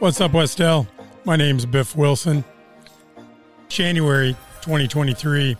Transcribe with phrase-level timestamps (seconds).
[0.00, 0.86] What's up, Wes-Del?
[1.24, 2.44] My name's Biff Wilson.
[3.68, 5.56] January 2023,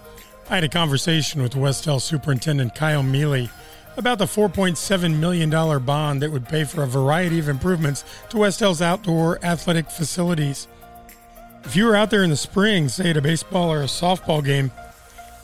[0.49, 3.51] I had a conversation with Wes-Del Superintendent Kyle Mealy
[3.97, 5.51] about the $4.7 million
[5.85, 10.69] bond that would pay for a variety of improvements to Wes-Del's outdoor athletic facilities.
[11.65, 14.45] If you were out there in the spring, say at a baseball or a softball
[14.45, 14.71] game,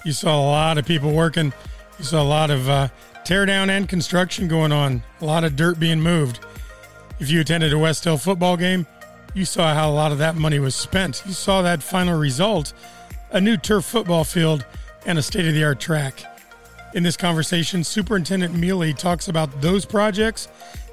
[0.04, 1.52] you saw a lot of people working.
[1.98, 2.88] You saw a lot of uh,
[3.24, 6.38] tear down and construction going on, a lot of dirt being moved.
[7.20, 8.86] If you attended a Wes-Del football game,
[9.34, 11.22] you saw how a lot of that money was spent.
[11.26, 12.72] You saw that final result
[13.30, 14.64] a new turf football field
[15.06, 16.22] and a state of the art track.
[16.94, 20.48] In this conversation, Superintendent Mealy talks about those projects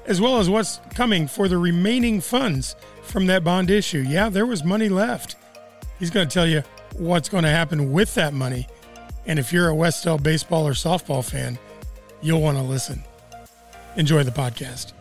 [0.06, 2.74] as well as what's coming for the remaining funds
[3.04, 4.00] from that bond issue.
[4.00, 5.36] Yeah, there was money left.
[6.00, 6.64] He's going to tell you
[6.96, 8.66] what's going to happen with that money.
[9.26, 11.58] And if you're a Wes-Del baseball or softball fan,
[12.20, 13.04] you'll want to listen.
[13.96, 14.92] Enjoy the podcast.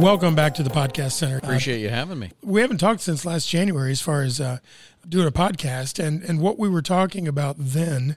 [0.00, 1.38] Welcome back to the podcast center.
[1.38, 2.30] Appreciate you having me.
[2.42, 4.58] we haven't talked since last January as far as uh,
[5.08, 8.16] doing a podcast, and and what we were talking about then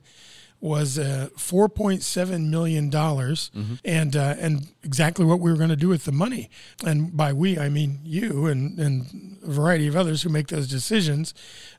[0.59, 3.51] was uh, four point seven million dollars,
[3.83, 6.49] and uh, and exactly what we were going to do with the money.
[6.83, 10.67] And by we, I mean you and and a variety of others who make those
[10.67, 11.33] decisions.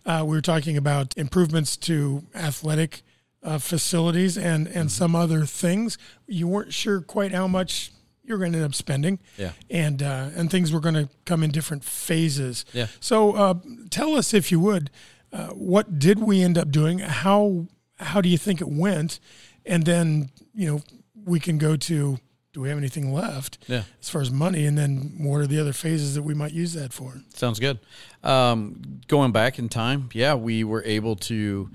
[0.05, 3.02] Uh, we were talking about improvements to athletic.
[3.42, 7.92] Uh, facilities and and some other things you weren't sure quite how much
[8.27, 9.53] you're going to end up spending Yeah.
[9.71, 12.65] and uh, and things were going to come in different phases.
[12.73, 12.87] Yeah.
[13.01, 13.55] So uh,
[13.91, 14.91] tell us if you would,
[15.33, 16.99] uh, what did we end up doing?
[17.01, 17.67] How
[17.99, 19.21] how do you think it went?
[19.65, 20.83] And then you know
[21.25, 22.19] we can go to
[22.53, 23.83] do we have anything left Yeah.
[24.01, 26.73] as far as money, and then what are the other phases that we might use
[26.73, 27.21] that for?
[27.35, 27.79] Sounds good.
[28.25, 31.69] Um, going back in time, yeah, we were able to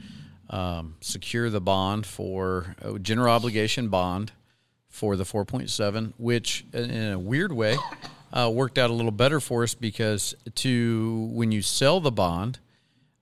[0.49, 4.31] um, secure the bond for a general obligation bond
[4.91, 7.75] for the 4.7, which in a weird way
[8.33, 12.59] uh, worked out a little better for us because to when you sell the bond,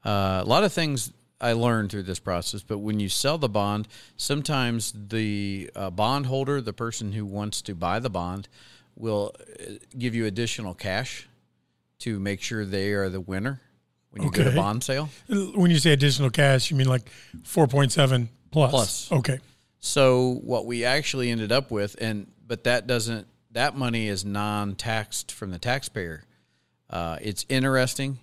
[0.03, 3.47] uh, a lot of things I learned through this process, but when you sell the
[3.47, 3.87] bond,
[4.17, 8.49] sometimes the uh, bondholder, the person who wants to buy the bond,
[8.97, 11.29] will uh, give you additional cash
[11.99, 13.61] to make sure they are the winner
[14.09, 14.55] when you go to Okay.
[14.57, 15.07] bond sale.
[15.29, 17.09] When you say additional cash, you mean like
[17.43, 18.71] four point seven plus?
[18.71, 19.11] Plus.
[19.11, 19.39] Okay.
[19.79, 25.31] So what we actually ended up with, and but that doesn't that money is non-taxed
[25.31, 26.23] from the taxpayer.
[26.89, 28.19] Uh, it's interesting.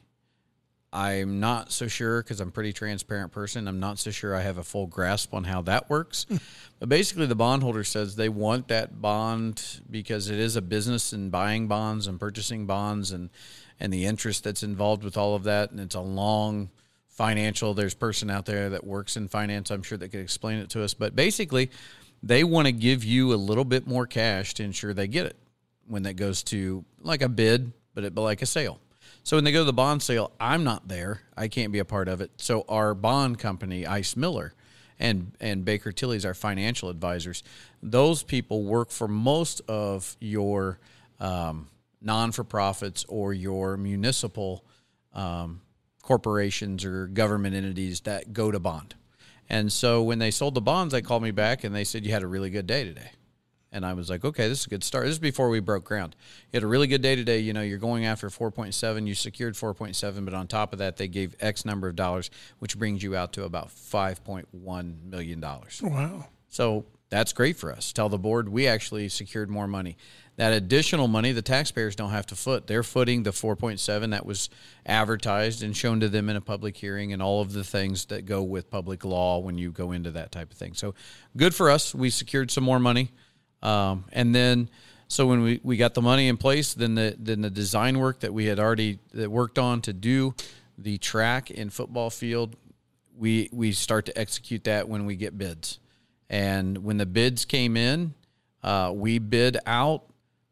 [0.93, 3.69] I'm not so sure because I'm a pretty transparent person.
[3.69, 6.27] I'm not so sure I have a full grasp on how that works.
[6.79, 11.31] but basically, the bondholder says they want that bond because it is a business in
[11.31, 13.31] buying bonds and purchasing bonds and
[13.79, 15.71] and the interest that's involved with all of that.
[15.71, 16.71] And it's a long
[17.17, 17.75] financial.
[17.75, 19.71] There's person out there that works in finance.
[19.71, 20.95] I'm sure that could explain it to us.
[20.95, 21.71] But basically,
[22.23, 25.37] they want to give you a little bit more cash to ensure they get it
[25.89, 28.79] when that goes to like a bid, but it but like a sale.
[29.23, 31.23] So when they go to the bond sale, I'm not there.
[31.37, 32.31] I can't be a part of it.
[32.37, 34.53] So our bond company, Ice Miller,
[34.99, 37.43] and and Baker Tilly's our financial advisors.
[37.83, 40.79] Those people work for most of your
[41.19, 41.69] um,
[42.03, 44.65] non for profits or your municipal
[45.15, 45.61] um,
[46.07, 48.95] corporations or government entities that go to bond.
[49.49, 52.13] And so when they sold the bonds, they called me back and they said, You
[52.13, 53.11] had a really good day today.
[53.73, 55.05] And I was like, Okay, this is a good start.
[55.05, 56.17] This is before we broke ground.
[56.53, 57.41] You had a really good day today.
[57.41, 59.07] You know, you're going after 4.7.
[59.07, 62.31] You secured 4.7, but on top of that, they gave X number of dollars,
[62.61, 65.41] which brings you out to about $5.1 million.
[65.41, 66.27] Wow.
[66.49, 67.93] So that's great for us.
[67.93, 69.97] Tell the board we actually secured more money.
[70.37, 72.67] That additional money, the taxpayers don't have to foot.
[72.67, 74.51] They're footing the 4.7 that was
[74.85, 78.27] advertised and shown to them in a public hearing and all of the things that
[78.27, 80.75] go with public law when you go into that type of thing.
[80.75, 80.95] So
[81.37, 81.95] good for us.
[81.95, 83.13] We secured some more money.
[83.63, 84.69] Um, and then,
[85.09, 88.21] so when we, we got the money in place, then the then the design work
[88.21, 90.35] that we had already that worked on to do
[90.77, 92.57] the track and football field,
[93.17, 95.79] we we start to execute that when we get bids.
[96.29, 98.15] And when the bids came in,
[98.63, 100.05] uh, we bid out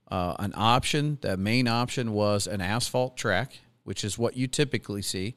[0.08, 1.18] uh, an option.
[1.20, 5.34] The main option was an asphalt track, which is what you typically see,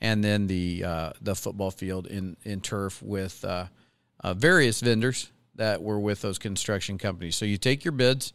[0.00, 3.66] and then the uh, the football field in in turf with uh,
[4.20, 7.36] uh, various vendors that were with those construction companies.
[7.36, 8.32] So you take your bids,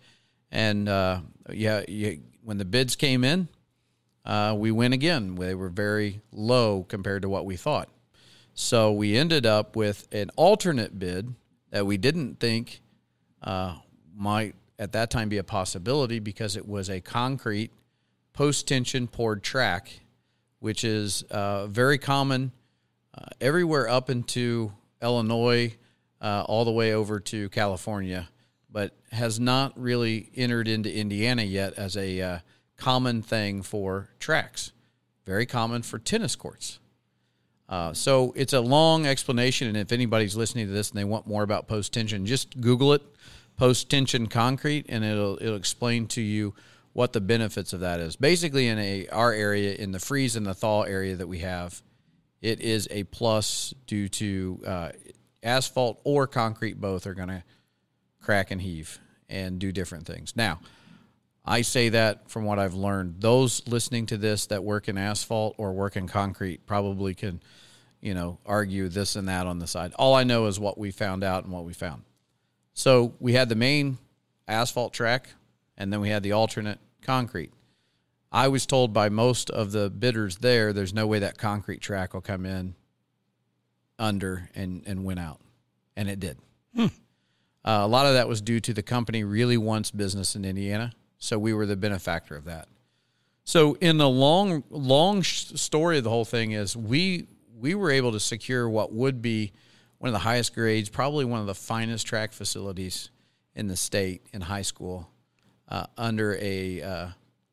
[0.51, 1.21] and uh,
[1.51, 3.47] yeah, you, when the bids came in,
[4.25, 5.35] uh, we win again.
[5.35, 7.89] They were very low compared to what we thought.
[8.53, 11.33] So we ended up with an alternate bid
[11.71, 12.81] that we didn't think
[14.17, 17.71] might at that time be a possibility because it was a concrete
[18.33, 20.01] post tension poured track,
[20.59, 22.51] which is uh, very common
[23.17, 25.75] uh, everywhere up into Illinois,
[26.21, 28.27] uh, all the way over to California,
[28.69, 32.39] but has not really entered into Indiana yet as a uh,
[32.77, 34.71] common thing for tracks.
[35.25, 36.79] Very common for tennis courts.
[37.67, 41.25] Uh, so it's a long explanation, and if anybody's listening to this and they want
[41.25, 43.01] more about post tension, just Google it,
[43.57, 46.53] post tension concrete, and it'll it'll explain to you
[46.93, 48.15] what the benefits of that is.
[48.15, 51.81] Basically, in a our area, in the freeze and the thaw area that we have,
[52.41, 54.89] it is a plus due to uh,
[55.43, 56.79] asphalt or concrete.
[56.79, 57.43] Both are going to
[58.21, 58.99] crack and heave
[59.29, 60.35] and do different things.
[60.35, 60.59] Now,
[61.45, 63.21] I say that from what I've learned.
[63.21, 67.41] Those listening to this that work in asphalt or work in concrete probably can,
[68.01, 69.93] you know, argue this and that on the side.
[69.97, 72.03] All I know is what we found out and what we found.
[72.75, 73.97] So we had the main
[74.47, 75.29] asphalt track,
[75.75, 77.51] and then we had the alternate concrete.
[78.31, 82.13] I was told by most of the bidders there, there's no way that concrete track
[82.13, 82.75] will come in
[83.97, 85.41] under and, and win out.
[85.95, 86.37] And it did.
[86.75, 86.87] Hmm.
[87.63, 90.93] Uh, a lot of that was due to the company really wants business in Indiana
[91.17, 92.67] so we were the benefactor of that.
[93.43, 97.27] So in the long long story of the whole thing is we
[97.59, 99.51] we were able to secure what would be
[100.05, 103.09] one of the highest grades, probably one of the finest track facilities
[103.55, 105.09] in the state in high school,
[105.67, 107.07] uh, under a uh,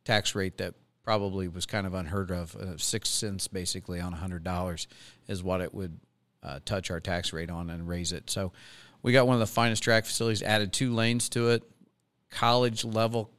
[0.04, 2.54] tax rate that probably was kind of unheard of.
[2.54, 4.86] Uh, six cents basically on a hundred dollars
[5.28, 5.98] is what it would
[6.42, 8.28] uh, touch our tax rate on and raise it.
[8.28, 8.52] So
[9.00, 10.42] we got one of the finest track facilities.
[10.42, 11.62] Added two lanes to it,
[12.28, 13.30] college level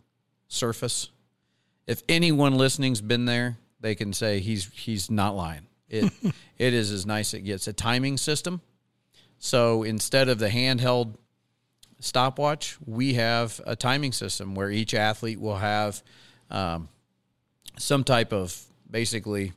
[0.48, 1.12] surface.
[1.86, 5.68] If anyone listening's been there, they can say he's he's not lying.
[5.88, 6.12] It
[6.57, 7.68] it is as nice as it gets.
[7.68, 8.60] A timing system.
[9.43, 11.15] So instead of the handheld
[11.99, 16.01] stopwatch, we have a timing system where each athlete will have
[16.49, 16.87] um,
[17.77, 18.57] some type of
[18.89, 19.51] basically,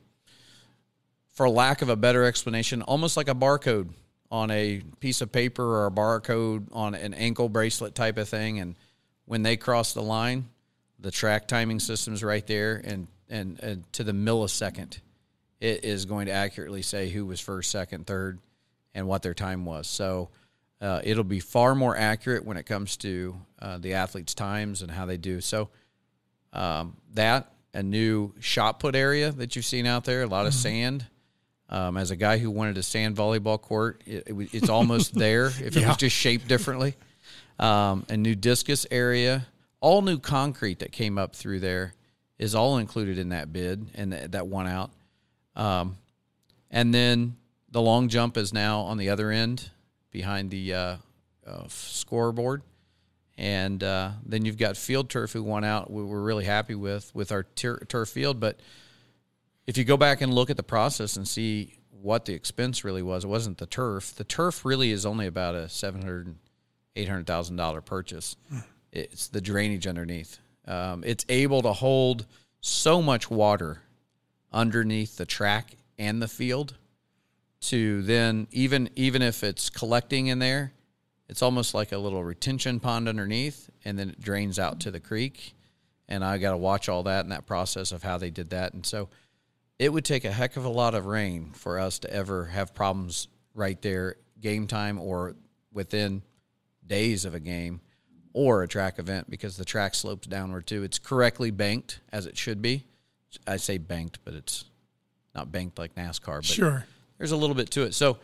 [1.35, 3.87] for lack of a better explanation, almost like a barcode
[4.29, 8.59] on a piece of paper or a barcode on an ankle bracelet type of thing.
[8.59, 8.75] And
[9.23, 10.49] when they cross the line,
[10.99, 14.99] the track timing system's right there, and, and, and to the millisecond,
[15.61, 18.39] it is going to accurately say who was first, second, third,
[18.97, 19.87] and what their time was.
[19.87, 20.29] So
[20.81, 24.91] uh, it'll be far more accurate when it comes to uh, the athletes' times and
[24.91, 25.39] how they do.
[25.39, 25.69] So
[26.51, 30.53] um, that a new shot put area that you've seen out there, a lot of
[30.53, 30.61] mm-hmm.
[30.61, 31.05] sand.
[31.69, 35.47] Um, as a guy who wanted a sand volleyball court, it, it, it's almost there
[35.47, 36.95] if it was just shaped differently.
[37.59, 39.47] Um, a new discus area
[39.79, 41.93] all new concrete that came up through there
[42.39, 44.91] is all included in that bid and that, that one out.
[45.55, 45.97] Um,
[46.69, 47.35] and then
[47.69, 49.69] the long jump is now on the other end
[50.11, 50.95] behind the uh,
[51.45, 52.61] uh, scoreboard.
[53.37, 55.91] And uh, then you've got field turf who won out.
[55.91, 58.39] We were really happy with with our tur- turf field.
[58.39, 58.59] But
[59.67, 63.03] if you go back and look at the process and see what the expense really
[63.03, 64.15] was, it wasn't the turf.
[64.15, 66.35] The turf really is only about a seven hundred,
[66.95, 68.35] eight hundred thousand dollar purchase.
[68.49, 68.59] Hmm
[68.91, 70.39] it's the drainage underneath.
[70.65, 72.25] Um, it's able to hold
[72.61, 73.81] so much water
[74.51, 76.75] underneath the track and the field
[77.59, 80.73] to then even even if it's collecting in there,
[81.27, 84.99] it's almost like a little retention pond underneath, and then it drains out to the
[84.99, 85.53] creek.
[86.07, 88.73] And I got to watch all that in that process of how they did that,
[88.73, 89.09] and so
[89.79, 92.73] it would take a heck of a lot of rain for us to ever have
[92.73, 95.35] problems right there game time or
[95.71, 96.21] within
[96.85, 97.81] days of a game
[98.33, 100.83] or a track event because the track slopes downward too.
[100.83, 102.85] It's correctly banked as it should be.
[103.45, 104.65] I say banked, but it's
[105.35, 106.37] not banked like NASCAR.
[106.37, 106.85] But sure.
[107.17, 107.93] There's a little bit to it.
[107.93, 108.17] So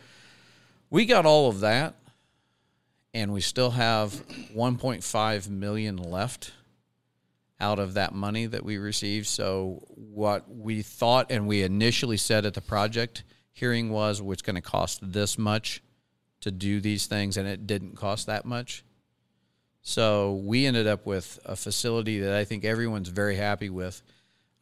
[0.90, 1.94] we got all of that,
[3.12, 4.12] and we still have
[4.54, 6.52] 1.5 million left
[7.60, 9.26] out of that money that we received.
[9.26, 14.42] So what we thought and we initially said at the project hearing was, well, it's
[14.42, 15.82] going to cost this much
[16.40, 18.84] to do these things, and it didn't cost that much.
[19.80, 24.02] So we ended up with a facility that I think everyone's very happy with.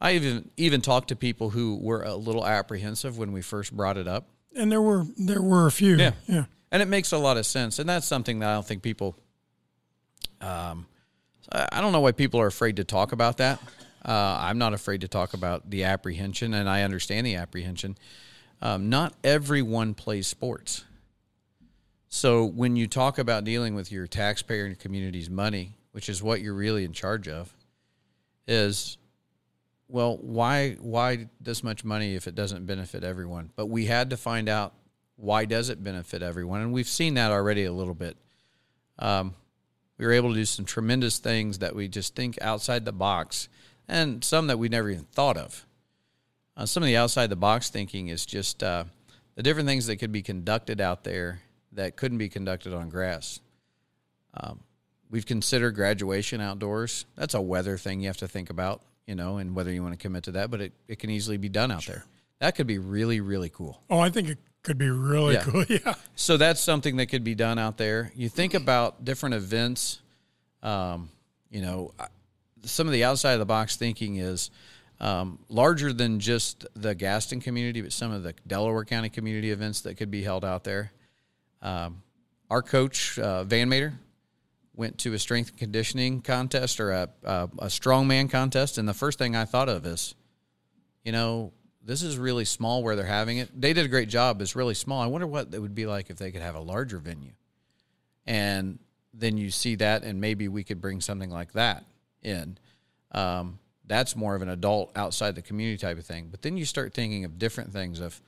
[0.03, 3.97] I even even talked to people who were a little apprehensive when we first brought
[3.97, 4.27] it up.
[4.53, 5.95] And there were there were a few.
[5.95, 6.11] Yeah.
[6.27, 6.45] Yeah.
[6.71, 7.79] And it makes a lot of sense.
[7.79, 9.15] And that's something that I don't think people
[10.41, 10.85] um
[11.51, 13.61] I don't know why people are afraid to talk about that.
[14.03, 17.97] Uh, I'm not afraid to talk about the apprehension, and I understand the apprehension.
[18.61, 20.83] Um, not everyone plays sports.
[22.09, 26.23] So when you talk about dealing with your taxpayer and your community's money, which is
[26.23, 27.53] what you're really in charge of,
[28.47, 28.97] is
[29.87, 33.51] well, why why this much money if it doesn't benefit everyone?
[33.55, 34.73] But we had to find out
[35.15, 38.17] why does it benefit everyone, and we've seen that already a little bit.
[38.99, 39.35] Um,
[39.97, 43.49] we were able to do some tremendous things that we just think outside the box,
[43.87, 45.65] and some that we never even thought of.
[46.55, 48.83] Uh, some of the outside the box thinking is just uh,
[49.35, 53.39] the different things that could be conducted out there that couldn't be conducted on grass.
[54.35, 54.59] Um,
[55.09, 57.05] we've considered graduation outdoors.
[57.15, 59.93] That's a weather thing you have to think about, you know, and whether you want
[59.93, 62.05] to commit to that, but it, it can easily be done out there.
[62.39, 63.81] That could be really, really cool.
[63.89, 65.43] Oh, I think it could be really Yeah.
[65.43, 65.65] cool.
[65.69, 65.93] Yeah.
[66.15, 68.11] So that's something that could be done out there.
[68.15, 69.99] You think about different events.
[70.61, 71.09] Um,
[71.49, 71.93] you know,
[72.63, 74.49] some of the outside of the box thinking is
[74.99, 79.81] um, larger than just the Gaston community, but some of the Delaware County community events
[79.81, 80.91] that could be held out there.
[81.61, 82.01] Um,
[82.49, 83.93] our coach uh, Van Mater
[84.75, 88.93] went to a strength and conditioning contest or a, a, a strongman contest, and the
[88.93, 90.15] first thing I thought of is,
[91.03, 91.53] you know,
[91.85, 93.49] this is really small where they're having it.
[93.59, 94.41] They did a great job.
[94.41, 95.01] It's really small.
[95.01, 97.33] I wonder what it would be like if they could have a larger venue.
[98.25, 98.79] And
[99.13, 101.83] then you see that, and maybe we could bring something like that
[102.21, 102.57] in.
[103.11, 106.29] Um, that's more of an adult outside the community type of thing.
[106.31, 108.21] But then you start thinking of different things of,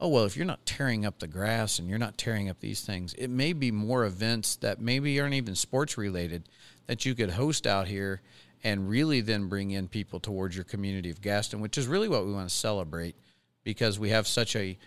[0.00, 2.80] oh well, if you're not tearing up the grass and you're not tearing up these
[2.82, 6.48] things, it may be more events that maybe aren't even sports related
[6.86, 8.20] that you could host out here
[8.62, 12.26] and really then bring in people towards your community of Gaston, which is really what
[12.26, 13.14] we want to celebrate
[13.62, 14.78] because we have such a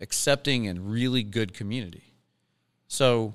[0.00, 2.14] accepting and really good community.
[2.88, 3.34] So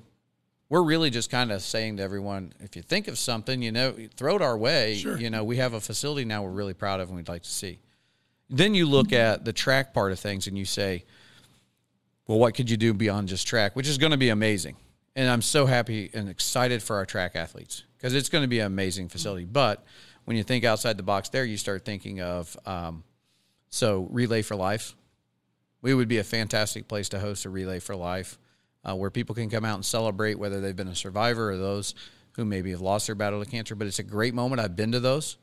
[0.70, 3.94] we're really just kind of saying to everyone, if you think of something, you know,
[4.16, 4.96] throw it our way.
[4.96, 5.18] Sure.
[5.18, 7.50] You know, we have a facility now we're really proud of and we'd like to
[7.50, 7.80] see.
[8.50, 9.16] Then you look mm-hmm.
[9.34, 11.06] at the track part of things and you say,
[12.28, 14.76] well, what could you do beyond just track, which is going to be amazing.
[15.16, 18.60] And I'm so happy and excited for our track athletes because it's going to be
[18.60, 19.46] an amazing facility.
[19.46, 19.84] But
[20.26, 23.04] when you think outside the box there, you start thinking of, um,
[23.70, 24.96] so Relay for Life.
[25.82, 28.38] We would be a fantastic place to host a Relay for Life
[28.84, 31.96] uh, where people can come out and celebrate whether they've been a survivor or those
[32.36, 33.76] who maybe have lost their battle to cancer.
[33.76, 34.62] But it's a great moment.
[34.62, 35.38] I've been to those,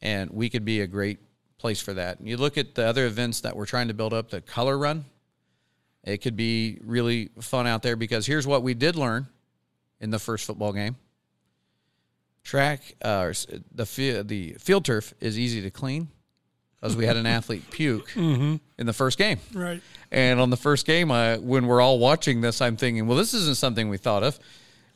[0.00, 1.18] and we could be a great
[1.58, 2.18] place for that.
[2.18, 4.78] And you look at the other events that we're trying to build up, the color
[4.78, 5.04] run.
[6.04, 9.26] It could be really fun out there because here's what we did learn
[10.00, 10.96] in the first football game.
[12.42, 13.32] Track, uh,
[13.74, 16.08] the the field turf is easy to clean
[16.80, 19.38] because we had an athlete puke in the first game.
[19.52, 19.82] Right.
[20.10, 23.34] And on the first game, I, when we're all watching this, I'm thinking, well, this
[23.34, 24.38] isn't something we thought of.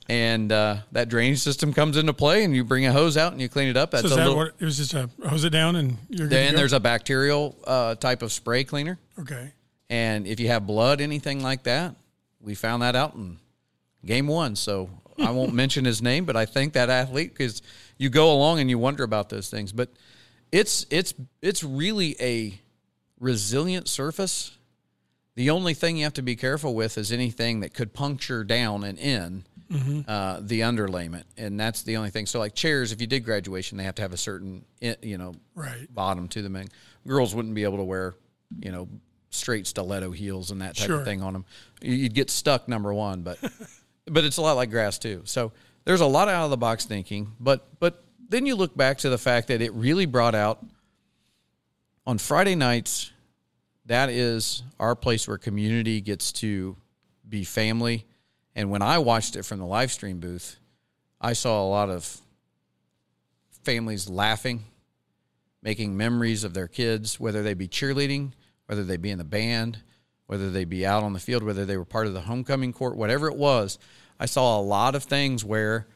[0.08, 3.40] And uh, that drainage system comes into play, and you bring a hose out and
[3.40, 3.90] you clean it up.
[3.90, 4.36] That's So that little.
[4.36, 7.94] what it was just a hose it down and you're then there's a bacterial uh,
[7.94, 9.52] type of spray cleaner, Okay.
[9.90, 11.94] And if you have blood, anything like that,
[12.40, 13.38] we found that out in
[14.04, 14.56] game one.
[14.56, 17.62] So I won't mention his name, but I think that athlete because
[17.98, 19.72] you go along and you wonder about those things.
[19.72, 19.90] But
[20.52, 22.58] it's it's it's really a
[23.20, 24.56] resilient surface.
[25.36, 28.84] The only thing you have to be careful with is anything that could puncture down
[28.84, 29.44] and in
[30.06, 32.26] uh, the underlayment, and that's the only thing.
[32.26, 34.64] So, like chairs, if you did graduation, they have to have a certain,
[35.02, 35.92] you know, Right.
[35.92, 36.54] bottom to them.
[36.54, 36.70] And
[37.04, 38.14] girls wouldn't be able to wear,
[38.60, 38.88] you know,
[39.34, 40.98] straight stiletto heels and that type Sure.
[41.00, 41.44] of thing on them.
[41.82, 43.22] You'd get stuck, number one.
[43.22, 43.38] But
[44.06, 45.22] but it's a lot like grass too.
[45.24, 45.52] So
[45.84, 47.32] there's a lot of out of the box thinking.
[47.40, 50.64] But but then you look back to the fact that it really brought out
[52.06, 53.10] on Friday nights.
[53.86, 56.76] That is our place where community gets to
[57.28, 58.06] be family.
[58.56, 60.56] And when I watched it from the live stream booth,
[61.20, 62.20] I saw a lot of
[63.64, 64.64] families laughing,
[65.62, 68.32] making memories of their kids, whether they be cheerleading,
[68.66, 69.78] whether they be in the band,
[70.26, 72.96] whether they be out on the field, whether they were part of the homecoming court,
[72.96, 73.78] whatever it was.
[74.18, 75.86] I saw a lot of things where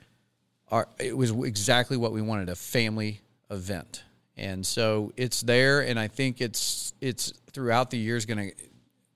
[0.71, 3.21] our, it was exactly what we wanted a family
[3.51, 4.05] event.
[4.37, 8.55] And so it's there, and I think it's it's throughout the years going to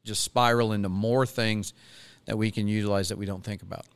[0.04, 1.74] just spiral into more things
[2.24, 3.86] that we can utilize that we don't think about.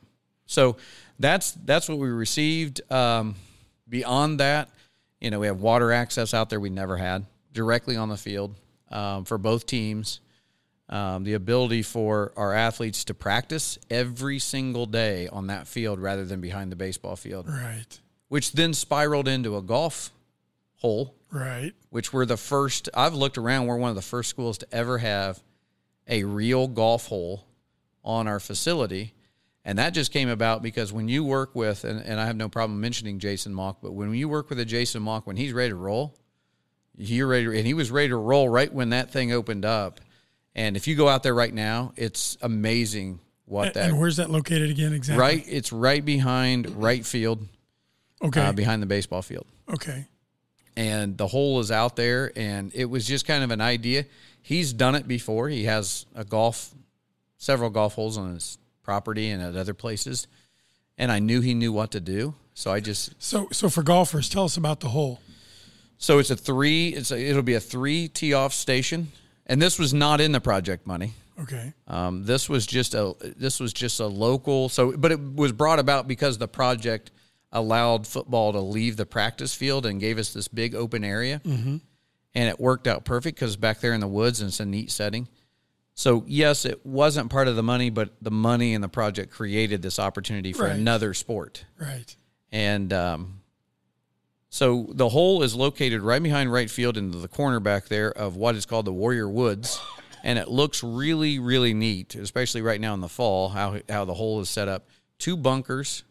[0.45, 0.77] So
[1.19, 2.81] that's that's what we received.
[2.91, 3.35] Um,
[3.89, 4.69] beyond that,
[5.19, 8.55] you know, we have water access out there we never had directly on the field
[8.91, 10.19] um, for both teams.
[10.89, 16.23] Um, the ability for our athletes to practice every single day on that field rather
[16.23, 17.99] than behind the baseball field, Right.
[18.29, 20.11] which then spiraled into a golf
[20.77, 21.73] hole Right.
[21.89, 22.87] which we're the first.
[22.93, 23.67] I've looked around.
[23.67, 25.43] We're one of the first schools to ever have
[26.07, 27.45] a real golf hole
[28.01, 29.13] on our facility.
[29.65, 32.47] And that just came about because when you work with, and, and I have no
[32.47, 35.71] problem mentioning Jason Mock, but when you work with a Jason Mock, when he's ready
[35.71, 36.15] to roll,
[36.97, 40.01] you're ready, and he was ready to roll right when that thing opened up.
[40.55, 44.17] And if you go out there right now, it's amazing what And, that and where's
[44.17, 45.21] that located again exactly?
[45.21, 45.45] right.
[45.47, 47.47] It's right behind right field,
[48.21, 48.41] Okay.
[48.41, 50.07] uh, behind the baseball field okay.
[50.75, 54.05] and the hole is out there and it was just kind of an idea
[54.41, 56.73] he's done it before he has a golf
[57.37, 60.25] several golf holes on his property and at other places
[60.97, 64.27] and i knew he knew what to do so i just So so for golfers,
[64.29, 65.19] tell us about the hole.
[65.97, 69.11] So it's a three it's a, it'll be a three tee off station
[69.45, 71.71] and this was not in the project money Okay.
[71.87, 75.77] Um, this was just a this was just a local so but it was brought
[75.77, 77.11] about because the project
[77.51, 81.39] allowed football to leave the practice field and gave us this big open area.
[81.45, 81.77] Mm-hmm.
[82.35, 84.91] And it worked out perfect because back there in the woods and it's a neat
[84.91, 85.27] setting.
[85.93, 89.81] So yes, it wasn't part of the money, but the money and the project created
[89.81, 90.75] this opportunity for Right.
[90.75, 91.65] another sport.
[91.79, 92.15] Right.
[92.51, 93.36] And um,
[94.57, 98.37] so the hole is located right behind right field into the corner back there of
[98.37, 99.79] what is called the Warrior Woods.
[100.23, 104.15] And it looks really, really neat, especially right now in the fall, how, how the
[104.15, 104.87] hole is set up.
[105.19, 106.01] Two bunkers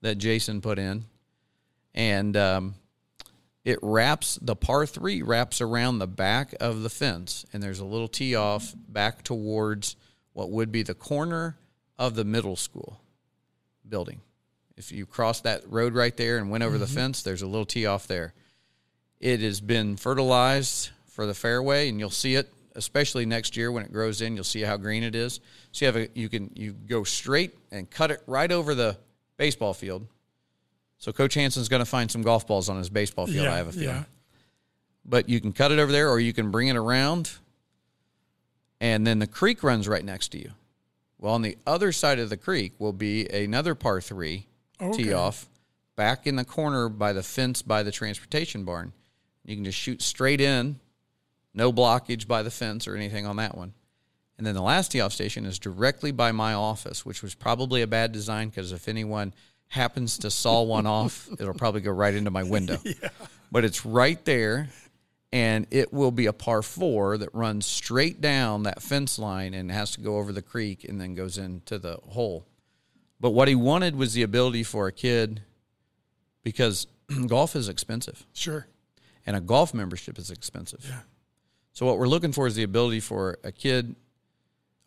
[0.00, 1.04] that Jason put in.
[1.94, 2.74] And um,
[3.64, 7.46] it wraps, the par three wraps around the back of the fence.
[7.52, 9.94] And there's a little tee off back towards
[10.32, 11.56] what would be the corner
[12.00, 13.00] of the middle school
[13.88, 14.22] building.
[14.76, 16.94] If you cross that road right there and went over the mm-hmm.
[16.94, 18.34] fence, there's a little tee off there.
[19.20, 23.84] It has been fertilized for the fairway, and you'll see it, especially next year when
[23.84, 24.34] it grows in.
[24.34, 25.40] You'll see how green it is.
[25.72, 28.98] So you have a you can you go straight and cut it right over the
[29.38, 30.06] baseball field.
[30.98, 33.44] So Coach Hanson's going to find some golf balls on his baseball field.
[33.44, 33.54] yeah.
[33.54, 34.04] I have a feeling yeah.
[35.04, 37.30] but you can cut it over there or you can bring it around
[38.80, 40.52] and then the creek runs right next to you
[41.18, 44.46] well on the other side of the creek will be another par three
[44.80, 45.04] Okay.
[45.04, 45.46] tee off
[45.96, 48.92] back in the corner by the fence by the transportation barn
[49.44, 50.78] you can just shoot straight in
[51.54, 53.72] no blockage by the fence or anything on that one
[54.38, 57.80] and then the last tee off station is directly by my office which was probably
[57.82, 59.32] a bad design because if anyone
[59.68, 63.08] happens to saw one off it'll probably go right into my window Yeah.
[63.50, 64.68] but it's right there
[65.32, 69.70] and it will be a par four that runs straight down that fence line and
[69.72, 72.46] has to go over the creek and then goes into the hole.
[73.20, 75.42] But what he wanted was the ability for a kid
[76.42, 76.86] because
[77.26, 78.66] golf is expensive Sure.
[79.26, 80.84] and a golf membership is expensive.
[80.88, 81.00] Yeah.
[81.72, 83.94] So what we're looking for is the ability for a kid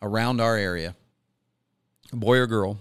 [0.02, 0.96] around our area,
[2.12, 2.80] a boy or girl,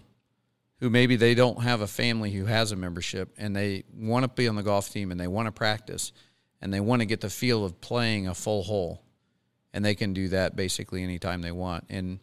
[0.81, 4.29] who maybe they don't have a family who has a membership and they want to
[4.29, 6.12] be on the golf team and they want to practice
[6.61, 9.03] and they want to get the feel of playing a full hole.
[9.72, 11.85] And they can do that basically anytime they want.
[11.90, 12.20] And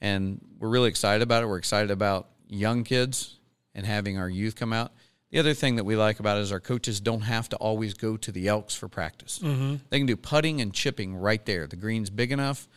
[0.00, 1.46] and we're really excited about it.
[1.46, 3.38] We're excited about young kids
[3.74, 4.92] and having our youth come out.
[5.30, 7.94] The other thing that we like about it is our coaches don't have to always
[7.94, 9.40] go to the Elks for practice.
[9.42, 9.76] Mm-hmm.
[9.90, 11.66] They can do putting and chipping right there.
[11.66, 12.68] The green's big enough.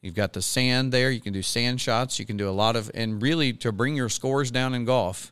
[0.00, 1.10] You've got the sand there.
[1.10, 2.18] You can do sand shots.
[2.18, 5.30] You can do a lot of, and really to bring your scores down in golf.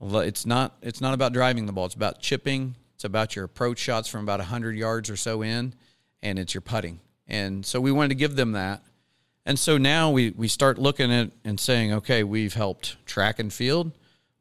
[0.00, 0.76] It's not.
[0.82, 1.86] It's not about driving the ball.
[1.86, 2.76] It's about chipping.
[2.94, 5.74] It's about your approach shots from about hundred yards or so in,
[6.22, 7.00] and it's your putting.
[7.26, 8.82] And so we wanted to give them that.
[9.46, 13.52] And so now we we start looking at and saying, okay, we've helped track and
[13.52, 13.92] field,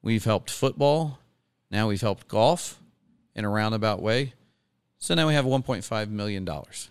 [0.02, 1.20] we've helped football,
[1.70, 2.82] now we've helped golf
[3.36, 4.34] in a roundabout way.
[4.98, 6.89] So now we have 1.5 million dollars.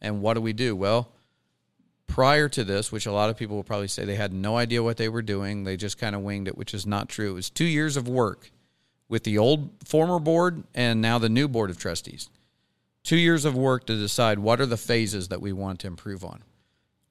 [0.00, 0.76] And what do we do?
[0.76, 1.08] Well,
[2.06, 4.80] prior to this, which a lot of people will probably say they had no idea
[4.80, 7.32] what they were doing, they just kind of winged it, which is not true.
[7.32, 8.52] It was two years of work
[9.08, 12.30] with the old former board and now the new board of trustees.
[13.02, 16.24] Two years of work to decide what are the phases that we want to improve
[16.24, 16.44] on.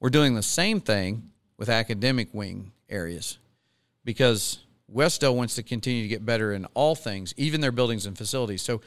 [0.00, 3.38] We're doing the same thing with academic wing areas
[4.04, 4.58] because
[4.88, 8.62] Wes-Del wants to continue to get better in all things, even their buildings and facilities.
[8.62, 8.80] So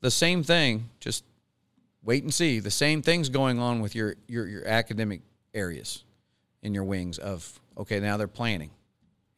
[0.00, 1.24] the same thing, just
[2.02, 2.58] wait and see.
[2.58, 5.22] The same thing's going on with your your, your academic
[5.54, 6.04] areas
[6.62, 8.70] in your wings of okay, now they're planning.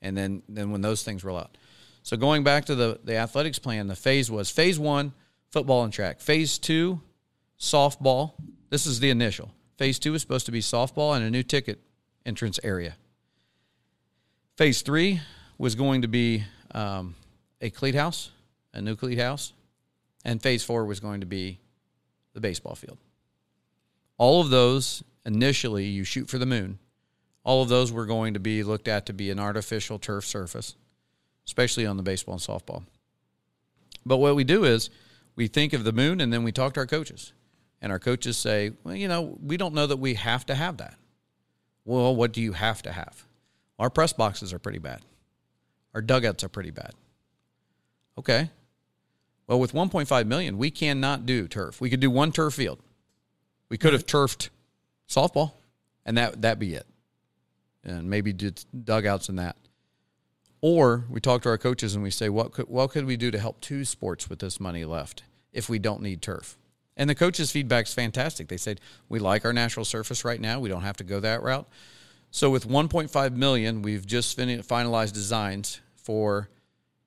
[0.03, 1.57] And then then when those things roll out.
[2.03, 5.13] So going back to the, the athletics plan, the phase was phase one,
[5.51, 6.21] football and track.
[6.21, 7.01] Phase two,
[7.59, 8.33] softball.
[8.69, 9.53] This is the initial.
[9.77, 11.81] Phase two is supposed to be softball and a new ticket
[12.25, 12.97] entrance area.
[14.57, 15.21] Phase three
[15.59, 17.15] was going to be um,
[17.61, 18.31] a cleat house,
[18.73, 19.53] a new cleat house,
[20.25, 21.59] and phase four was going to be
[22.35, 22.99] the baseball field.
[24.17, 26.79] All of those initially, you shoot for the moon.
[27.43, 30.77] All of those were going to be looked at to be an artificial turf surface,
[31.47, 32.85] especially on the baseball and softball.
[34.07, 34.89] But what we do is
[35.35, 37.33] we think of the moon and then we talk to our coaches.
[37.85, 40.79] And our coaches say, well, you know, we don't know that we have to have
[40.79, 40.95] that.
[41.85, 43.27] Well, what do you have to have?
[43.79, 45.03] Our press boxes are pretty bad.
[45.93, 46.93] Our dugouts are pretty bad.
[48.17, 48.49] Okay.
[49.47, 51.79] Well, with 1.5 million, we cannot do turf.
[51.79, 52.79] We could do one turf field.
[53.69, 54.49] We could have turfed
[55.07, 55.53] softball,
[56.07, 56.87] and that that be it,
[57.85, 59.57] and maybe did dugouts and that.
[60.63, 63.31] Or we talk to our coaches and we say, what could what could we do
[63.31, 66.57] to help two sports with this money left if we don't need turf?
[66.97, 68.49] And the coaches' feedback is fantastic.
[68.49, 70.61] They said we like our natural surface right now.
[70.61, 71.69] We don't have to go that route.
[72.31, 76.49] So with 1.5 million, we've just fin- finalized designs for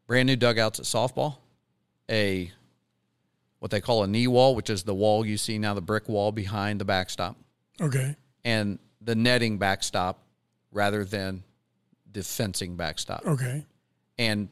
[0.08, 1.38] brand new dugouts at softball,
[2.10, 2.52] a
[3.60, 6.08] what they call a knee wall, which is the wall you see now, the brick
[6.08, 7.36] wall behind the backstop,
[7.82, 8.16] Okay.
[8.46, 10.20] and the netting backstop
[10.72, 11.44] rather than
[12.12, 13.66] the fencing backstop Okay.
[14.18, 14.50] and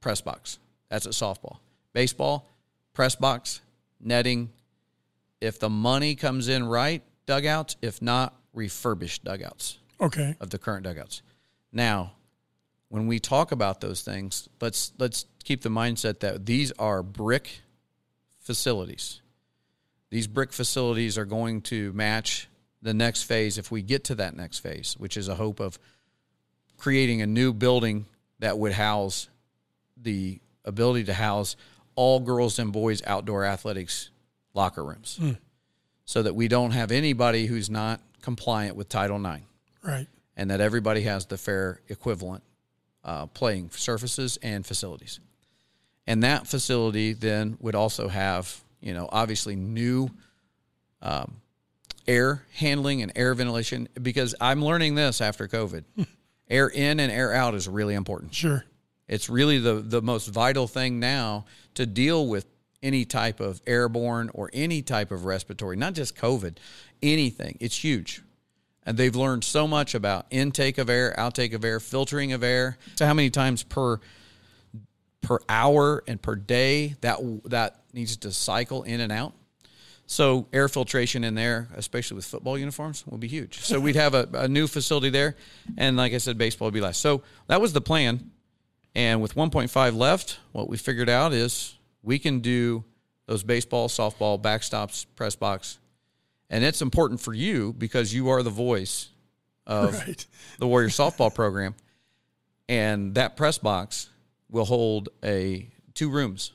[0.00, 0.58] press box.
[0.88, 1.58] That's at softball.
[1.94, 2.46] Baseball,
[2.92, 3.60] press box,
[4.00, 4.50] netting.
[5.40, 7.76] If the money comes in right, dugouts.
[7.82, 10.34] If not, refurbished dugouts Okay.
[10.40, 11.22] of the current dugouts.
[11.72, 12.12] Now,
[12.88, 17.60] when we talk about those things, let's let's keep the mindset that these are brick
[18.38, 19.20] facilities.
[20.10, 22.48] These brick facilities are going to match
[22.80, 25.78] the next phase if we get to that next phase, which is a hope of
[26.76, 28.06] creating a new building
[28.38, 29.28] that would house
[29.96, 31.56] the ability to house
[31.96, 34.10] all girls and boys outdoor athletics
[34.54, 35.18] locker rooms.
[36.04, 39.42] So that we don't have anybody who's not compliant with Title IX
[39.82, 40.06] Right.
[40.36, 42.44] and that everybody has the fair equivalent
[43.04, 45.18] uh, playing surfaces and facilities.
[46.06, 50.08] And that facility then would also have, you know, obviously new
[51.02, 51.36] um,
[52.06, 55.84] air handling and air ventilation because I'm learning this after COVID.
[56.48, 58.32] air in and air out is really important.
[58.34, 58.64] Sure.
[59.08, 62.46] It's really the the most vital thing now to deal with
[62.82, 66.56] any type of airborne or any type of respiratory, not just COVID,
[67.02, 67.56] anything.
[67.60, 68.22] It's huge.
[68.84, 72.78] And they've learned so much about intake of air, outtake of air, filtering of air.
[72.94, 74.00] So how many times per
[75.22, 79.32] per hour and per day that that needs to cycle in and out.
[80.06, 83.58] So air filtration in there, especially with football uniforms, will be huge.
[83.58, 85.34] So we'd have a, a new facility there,
[85.76, 87.00] and like I said, baseball would be last.
[87.00, 88.30] So that was the plan.
[88.96, 92.82] And with 1.5 left, what we figured out is we can do
[93.26, 95.78] those baseball, softball, backstops, press box,
[96.48, 99.10] and it's important for you because you are the voice
[99.66, 100.24] of Right.
[100.58, 101.74] the Warrior softball program,
[102.70, 104.08] and that press box
[104.50, 106.52] will hold a two rooms.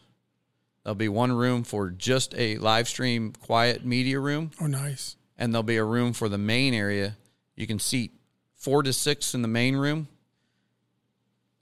[0.84, 5.15] There'll be one room for just a live stream quiet media room, Oh, nice.
[5.38, 7.17] and there'll be a room for the main area.
[7.56, 8.13] You can seat
[8.56, 10.08] four to six in the main room,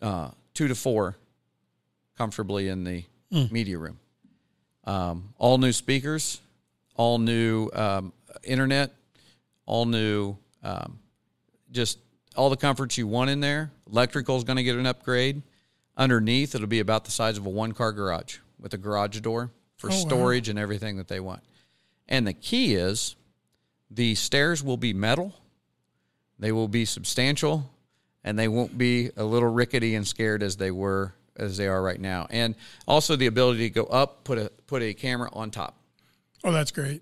[0.01, 1.15] uh, two to four
[2.17, 3.01] comfortably in the
[3.49, 3.97] media room.
[4.83, 6.41] Um, all new speakers,
[6.95, 8.11] all new um,
[8.43, 8.91] internet,
[9.65, 10.99] all new, um,
[11.71, 11.97] just
[12.35, 13.71] all the comforts you want in there.
[13.89, 15.41] Electrical is going to get an upgrade.
[15.95, 19.51] Underneath, it'll be about the size of a one car garage with a garage door
[19.77, 19.99] for Oh, wow.
[19.99, 21.41] storage and everything that they want.
[22.09, 23.15] And the key is
[23.89, 25.33] the stairs will be metal,
[26.37, 27.71] they will be substantial,
[28.29, 31.81] and they won't be a little rickety and scared as they were as they are
[31.81, 32.27] right now.
[32.29, 32.53] And
[32.87, 35.75] also the ability to go up, put a put a camera on top.
[36.43, 37.01] Oh, that's great.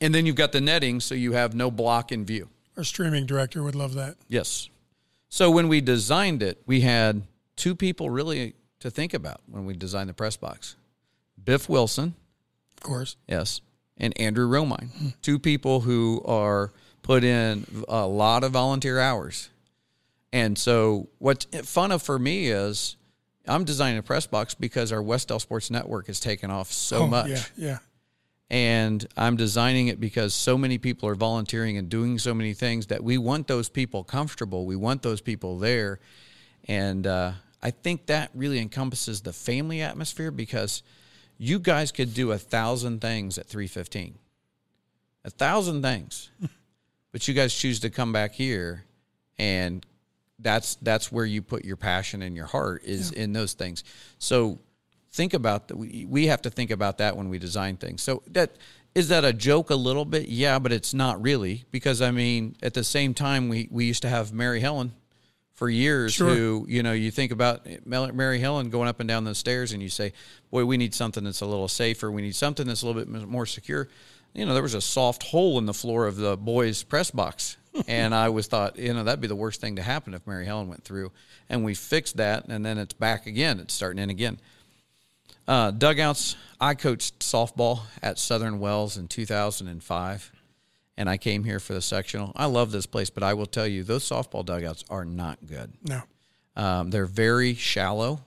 [0.00, 2.48] And then you've got the netting so you have no block in view.
[2.76, 4.14] Our streaming director would love that.
[4.28, 4.68] Yes.
[5.28, 7.22] So when we designed it, we had
[7.56, 10.76] two people really to think about when we designed the press box.
[11.42, 12.14] Biff Wilson,
[12.76, 13.16] Of course.
[13.26, 13.60] yes,
[13.96, 15.14] and Andrew Romine.
[15.20, 19.48] Two people who are put in a lot of volunteer hours.
[20.36, 22.96] And so what's fun for me is
[23.48, 27.06] I'm designing a press box because our Wes-Del Sports Network has taken off so oh,
[27.06, 27.44] much Yeah.
[27.56, 27.78] Yeah.
[28.50, 32.88] and I'm designing it because so many people are volunteering and doing so many things
[32.88, 34.66] that we want those people comfortable.
[34.66, 36.00] We want those people there,
[36.68, 40.82] and uh, I think that really encompasses the family atmosphere because
[41.38, 44.18] you guys could do a thousand things at 315,
[45.24, 46.28] a thousand things,
[47.12, 48.84] but you guys choose to come back here,
[49.38, 49.86] and
[50.38, 53.84] that's that's where you put your passion and your heart is in those things.
[54.18, 54.58] So
[55.12, 55.76] think about that.
[55.76, 58.02] We, we have to think about that when we design things.
[58.02, 58.56] So that
[58.94, 60.28] is that a joke a little bit?
[60.28, 64.02] Yeah, but it's not really because I mean, at the same time, we, we used
[64.02, 64.92] to have Mary Helen
[65.52, 66.34] for years Sure.
[66.34, 69.82] who, you know, you think about Mary Helen going up and down those stairs and
[69.82, 70.12] you say,
[70.50, 72.10] boy, we need something that's a little safer.
[72.10, 73.88] We need something that's a little bit more secure.
[74.36, 77.56] You know, there was a soft hole in the floor of the boys' press box.
[77.88, 80.46] and I was thought, you know, that'd be the worst thing to happen if Mary
[80.46, 81.12] Helen went through.
[81.48, 83.60] And we fixed that, and then it's back again.
[83.60, 84.38] It's starting in again.
[85.46, 86.36] Uh, dugouts.
[86.60, 90.32] I coached softball at Southern Wells in 2005,
[90.96, 92.32] and I came here for the sectional.
[92.34, 95.72] I love this place, but I will tell you, those softball dugouts are not good.
[95.84, 96.02] No.
[96.56, 98.20] Um, they're very shallow,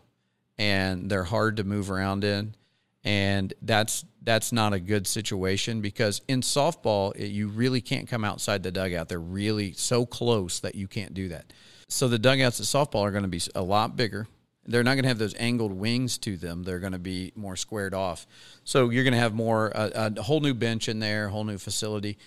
[0.58, 2.56] and they're hard to move around in,
[3.04, 8.26] and that's that's not a good situation because in softball it, you really can't come
[8.26, 9.08] outside the dugout.
[9.08, 11.52] They're really so close that you can't do that.
[11.88, 14.28] So the dugouts at softball are going to be a lot bigger.
[14.66, 16.62] They're not going to have those angled wings to them.
[16.64, 18.28] They're going to be more squared off.
[18.66, 21.46] So you're going to have more a, a whole new bench in there, a whole
[21.46, 22.18] new facility.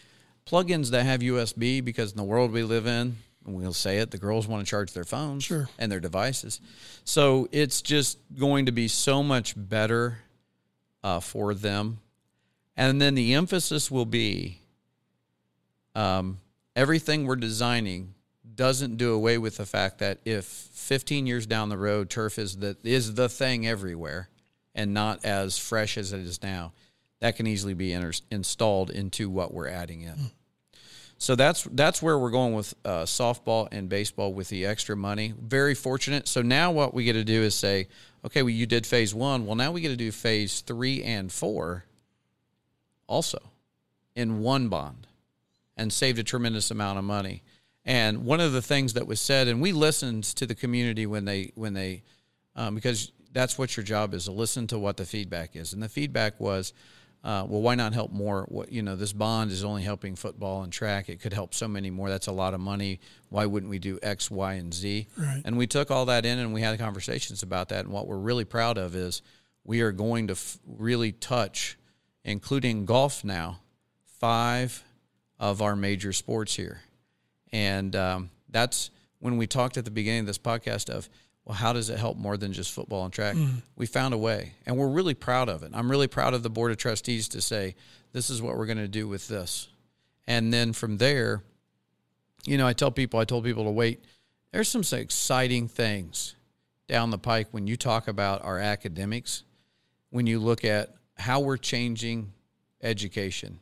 [0.47, 4.11] Plugins that have USB because in the world we live in, and we'll say it,
[4.11, 5.69] the girls want to charge their phones Sure.
[5.79, 6.61] and their devices.
[7.05, 10.19] So it's just going to be so much better
[11.03, 11.99] uh, for them.
[12.77, 14.61] And then the emphasis will be
[15.95, 16.39] um,
[16.75, 18.15] everything we're designing
[18.55, 22.57] doesn't do away with the fact that if 15 years down the road turf is
[22.57, 24.29] the is the thing everywhere
[24.75, 26.73] and not as fresh as it is now
[27.21, 30.31] that can easily be inter- installed into what we're adding in
[31.23, 35.33] so that's that's where we're going with uh, softball and baseball with the extra money.
[35.41, 36.27] Very fortunate.
[36.27, 37.87] So now what we get to do is say
[38.25, 39.47] okay well you did phase one.
[39.47, 41.85] Well now we get to do phase three and four
[43.07, 43.39] also
[44.17, 45.07] in one bond
[45.77, 47.45] and saved a tremendous amount of money.
[47.85, 51.25] And one of the things that was said, and we listened to the community when
[51.25, 52.03] they when they
[52.57, 55.81] um, because that's what your job is to listen to what the feedback is, and
[55.81, 56.73] the feedback was.
[57.25, 58.47] Uh, well, why not help more?
[58.49, 61.09] What you know, this bond is only helping football and track.
[61.09, 62.11] It could help so many more.
[62.11, 62.99] That's a lot of money.
[63.29, 65.07] Why wouldn't we do X, Y, and Z?
[65.17, 65.41] Right.
[65.45, 67.85] And we took all that in, and we had conversations about that.
[67.85, 69.23] And what we're really proud of is
[69.63, 71.79] we are going to f- really touch,
[72.25, 73.61] including golf now,
[74.19, 74.83] five
[75.39, 76.81] of our major sports here.
[77.53, 81.09] And um, that's when we talked at the beginning of this podcast of,
[81.45, 83.35] well, how does it help more than just football and track?
[83.35, 83.63] Mm.
[83.77, 85.73] We found a way, and we're really proud of it.
[85.75, 87.75] I'm really proud of the board of trustees to say,
[88.13, 89.69] this is what we're going to do with this.
[90.27, 91.43] And then from there,
[92.45, 94.05] you know, I tell people, I told people to wait.
[94.53, 96.37] There's some exciting things
[96.87, 99.45] down the pike when you talk about our academics,
[100.11, 102.33] when you look at how we're changing
[102.83, 103.59] education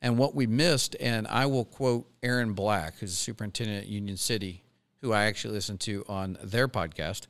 [0.00, 4.16] and what we missed, and I will quote Aaron Black, who's a superintendent at Union
[4.16, 4.64] City,
[5.02, 7.26] who I actually listened to on their podcast.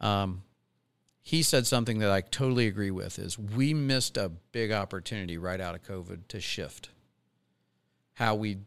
[0.00, 0.42] Um,
[1.22, 5.60] he said something that I totally agree with is we missed a big opportunity right
[5.60, 6.88] out of COVID to shift
[8.14, 8.58] how we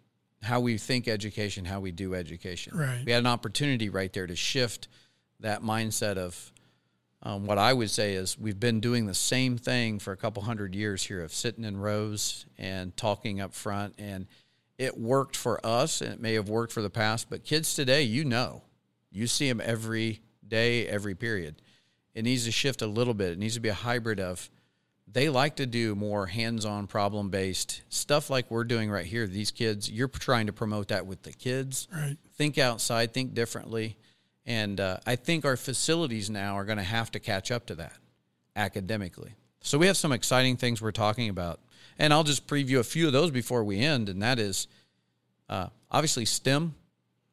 [0.43, 2.77] how we think education, how we do education.
[2.77, 3.01] Right.
[3.05, 4.89] We had an opportunity right there to shift
[5.39, 6.51] that mindset of
[7.21, 10.43] um, what I would say is we've been doing the same thing for a couple
[10.43, 13.95] hundred years here of sitting in rows and talking up front.
[13.97, 14.27] And
[14.83, 18.03] it worked for us and it may have worked for the past, but kids today,
[18.03, 18.63] you know,
[19.11, 21.61] you see them every day, every period.
[22.13, 23.31] It needs to shift a little bit.
[23.31, 24.49] It needs to be a hybrid of
[25.11, 29.27] they like to do more hands-on problem-based stuff like we're doing right here.
[29.27, 31.87] These kids, you're trying to promote that with the kids.
[31.93, 32.17] Right.
[32.35, 33.97] Think outside, think differently.
[34.45, 37.75] And uh, I think our facilities now are going to have to catch up to
[37.75, 37.93] that
[38.55, 39.35] academically.
[39.61, 41.59] So we have some exciting things we're talking about.
[41.99, 44.09] And I'll just preview a few of those before we end.
[44.09, 44.67] And that is
[45.49, 46.75] uh, obviously STEM,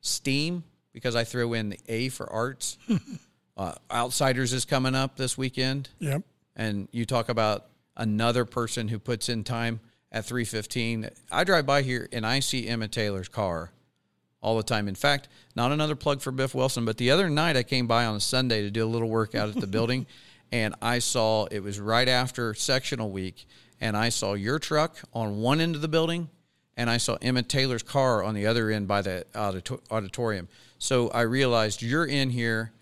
[0.00, 2.78] STEAM, because I throw in the A for arts.
[3.56, 5.88] uh, Outsiders is coming up this weekend.
[5.98, 6.22] Yep.
[6.56, 9.80] And you talk about another person who puts in time
[10.12, 11.10] at 315.
[11.30, 13.70] I drive by here and I see Emma Taylor's car
[14.42, 14.88] all the time.
[14.88, 18.06] In fact, not another plug for Biff Wilson, but the other night I came by
[18.06, 20.06] on a Sunday to do a little workout at the building,
[20.50, 23.46] and I saw it was right after sectional week,
[23.80, 26.28] and I saw your truck on one end of the building,
[26.76, 29.26] and I saw Emma Taylor's car on the other end by the
[29.90, 30.48] auditorium.
[30.78, 32.72] So I realized you're in here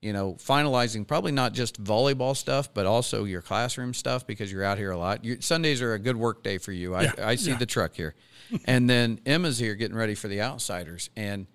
[0.00, 4.64] you know, finalizing probably not just volleyball stuff, but also your classroom stuff because you're
[4.64, 5.24] out here a lot.
[5.40, 6.94] Sundays are a good work day for you.
[6.94, 7.58] I, I see yeah.
[7.58, 8.14] the truck here.
[8.64, 11.10] and then Emma's here getting ready for the outsiders.
[11.16, 11.46] And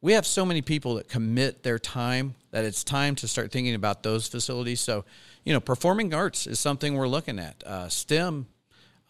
[0.00, 3.74] we have so many people that commit their time that it's time to start thinking
[3.74, 4.80] about those facilities.
[4.80, 5.04] So,
[5.48, 7.64] you know, performing arts is something we're looking at.
[7.64, 8.46] Uh, STEM,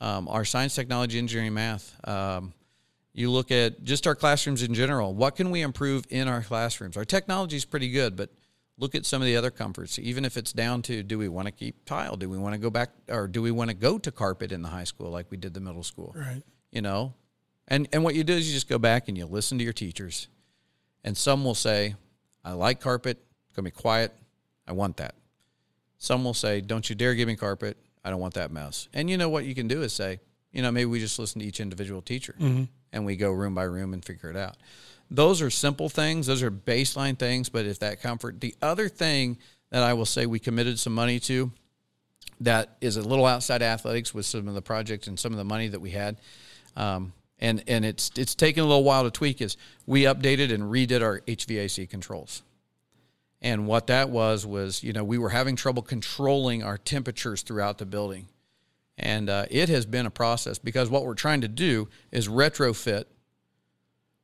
[0.01, 1.97] um, our science, technology, engineering, math.
[2.07, 2.53] Um,
[3.13, 5.13] you look at just our classrooms in general.
[5.13, 6.97] What can we improve in our classrooms?
[6.97, 8.31] Our technology is pretty good, but
[8.79, 9.99] look at some of the other comforts.
[9.99, 12.17] Even if it's down to do we want to keep tile?
[12.17, 14.63] Do we want to go back or do we want to go to carpet in
[14.63, 16.15] the high school like we did the middle school?
[16.17, 16.45] Right.
[16.71, 17.15] You know?
[17.67, 19.73] And and what you do is you just go back and you listen to your
[19.73, 20.29] teachers.
[21.03, 21.97] And some will say,
[22.45, 24.15] I like carpet, it's gonna be quiet,
[24.69, 25.17] I want that.
[25.99, 28.89] Some will say, Don't you dare give me carpet, I don't want that mess.
[28.95, 30.21] And you know what you can do is say,
[30.53, 32.65] you know, maybe we just listen to each individual teacher mm-hmm.
[32.93, 34.57] and we go room by room and figure it out.
[35.11, 38.41] Those are simple things, those are baseline things, but if that comfort.
[38.41, 39.39] The other thing
[39.71, 41.51] that I will say we committed some money to
[42.41, 45.45] that is a little outside athletics with some of the projects and some of the
[45.45, 46.17] money that we had.
[46.77, 49.57] Um, and, and it's it's taken a little while to tweak is
[49.87, 52.43] we updated and redid our HVAC controls.
[53.41, 57.79] And what that was was, you know, we were having trouble controlling our temperatures throughout
[57.79, 58.27] the building.
[58.97, 63.05] And uh, it has been a process because what we're trying to do is retrofit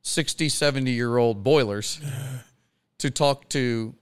[0.03, 2.01] 60, 70 year old boilers
[2.99, 3.95] to talk to,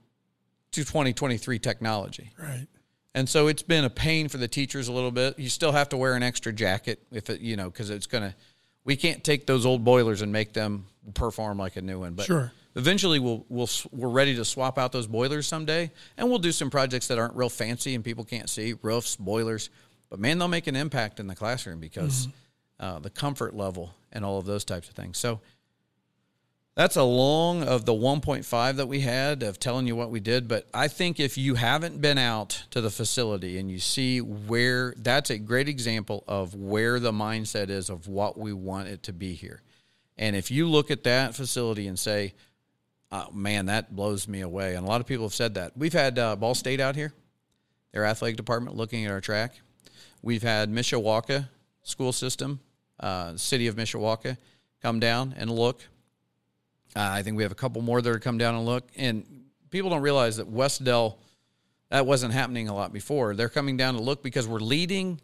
[0.71, 2.31] to 2023 technology.
[2.37, 2.67] Right.
[3.15, 5.37] And so it's been a pain for the teachers a little bit.
[5.37, 8.23] You still have to wear an extra jacket if it, you know, because it's going
[8.23, 8.35] to,
[8.83, 12.15] we can't take those old boilers and make them perform like a new one.
[12.15, 12.51] But sure.
[12.75, 15.91] Eventually we'll, we'll, we're ready to swap out those boilers someday.
[16.17, 19.69] And we'll do some projects that aren't real fancy and people can't see roofs, boilers.
[20.09, 22.85] But man, they'll make an impact in the classroom because mm-hmm.
[22.85, 25.17] uh, the comfort level and all of those types of things.
[25.17, 25.41] So
[26.75, 30.47] that's a long of the 1.5 that we had of telling you what we did.
[30.47, 34.95] But I think if you haven't been out to the facility and you see where
[34.97, 39.13] that's a great example of where the mindset is of what we want it to
[39.13, 39.61] be here.
[40.17, 42.33] And if you look at that facility and say,
[43.13, 44.75] oh, man, that blows me away.
[44.75, 45.77] And a lot of people have said that.
[45.77, 47.13] We've had uh, Ball State out here,
[47.93, 49.53] their athletic department looking at our track.
[50.21, 51.47] We've had Mishawaka
[51.83, 52.59] school system,
[52.99, 54.37] uh, city of Mishawaka,
[54.81, 55.81] come down and look.
[56.95, 58.89] Uh, I think we have a couple more that are come down and look.
[58.95, 61.17] And people don't realize that Wes-Del,
[61.89, 63.35] that wasn't happening a lot before.
[63.35, 65.19] They're coming down to look because we're leading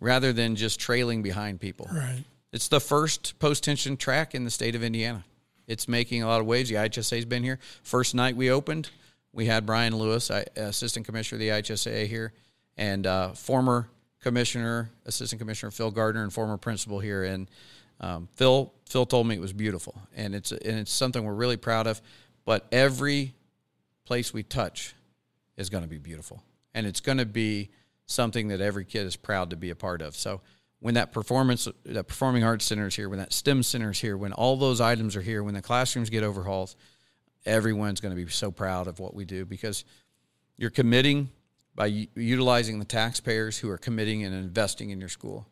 [0.00, 1.88] rather than just trailing behind people.
[1.92, 2.24] Right.
[2.52, 5.24] It's the first post tension track in the state of Indiana.
[5.72, 6.68] It's making a lot of waves.
[6.68, 7.58] The IHSA's been here.
[7.82, 8.90] First night we opened,
[9.32, 12.34] we had Brian Lewis, assistant commissioner of the IHSA here,
[12.76, 13.88] and uh, former
[14.20, 17.24] commissioner, assistant commissioner Phil Gardner, and former principal here.
[17.24, 17.48] And
[18.00, 21.56] um, Phil Phil told me it was beautiful, and it's and it's something we're really
[21.56, 22.02] proud of.
[22.44, 23.32] But every
[24.04, 24.94] place we touch
[25.56, 26.42] is going to be beautiful,
[26.74, 27.70] and it's going to be
[28.04, 30.16] something that every kid is proud to be a part of.
[30.16, 30.42] So
[30.82, 34.16] when that performance, that performing arts center is here, when that STEM center is here,
[34.16, 36.74] when all those items are here, when the classrooms get overhauled,
[37.46, 39.84] everyone's going to be so proud of what we do because
[40.56, 41.30] you're committing
[41.76, 45.46] by u- utilizing the taxpayers who are committing and investing in your school.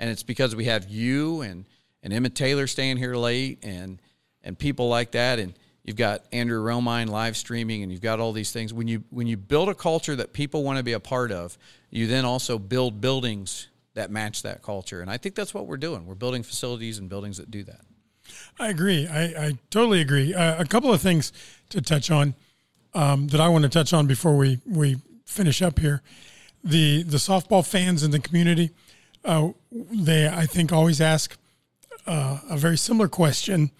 [0.00, 1.66] And it's because we have you and,
[2.02, 4.00] and Emma Taylor staying here late and,
[4.42, 5.38] and people like that.
[5.38, 5.52] And
[5.84, 8.72] you've got Andrew Romine live streaming and you've got all these things.
[8.72, 11.58] When you, when you build a culture that people want to be a part of,
[11.90, 15.00] you then also build buildings that match that culture.
[15.00, 16.06] And I think that's what we're doing.
[16.06, 17.82] We're building facilities and buildings that do that.
[18.58, 19.06] I agree.
[19.06, 20.34] I, I totally agree.
[20.34, 21.32] Uh, a couple of things
[21.70, 22.34] to touch on
[22.94, 26.02] um, that I want to touch on before we, we finish up here.
[26.64, 28.70] The the softball fans in the community,
[29.24, 31.36] uh, they I think always ask
[32.06, 33.72] uh, a very similar question: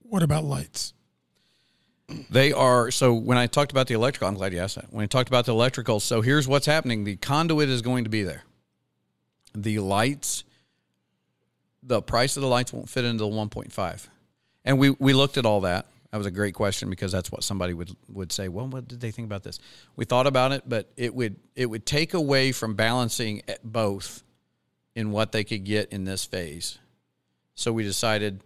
[0.00, 0.92] What about lights?
[2.28, 3.14] They are so.
[3.14, 4.92] When I talked about the electrical, I'm glad you asked that.
[4.92, 8.10] When I talked about the electrical, so here's what's happening: the conduit is going to
[8.10, 8.44] be there
[9.62, 10.44] the lights,
[11.82, 14.08] the price of the lights won't fit into the 1.5.
[14.64, 15.86] And we, we looked at all that.
[16.10, 18.48] That was a great question because that's what somebody would, would say.
[18.48, 19.58] Well, what did they think about this?
[19.96, 24.22] We thought about it, but it would it would take away from balancing both
[24.94, 26.78] in what they could get in this phase.
[27.54, 28.42] So we decided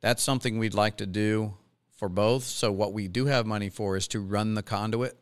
[0.00, 1.54] that's something we'd like to do
[1.96, 2.44] for both.
[2.44, 5.16] So what we do have money for is to run the conduit.